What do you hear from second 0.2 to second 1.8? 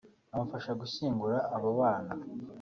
bamufasha gushyingura abo